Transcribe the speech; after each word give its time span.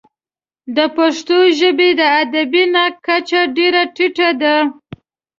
د 0.75 0.79
پښتو 0.97 1.37
ژبې 1.59 1.89
د 1.99 2.01
ادبي 2.21 2.63
نقد 2.75 2.95
کچه 3.07 3.41
ډېره 3.57 3.83
ټیټه 3.95 4.29
ده. 4.41 4.55